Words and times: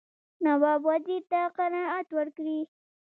نواب 0.45 0.81
وزیر 0.89 1.21
ته 1.31 1.39
قناعت 1.57 2.07
ورکړي. 2.17 2.59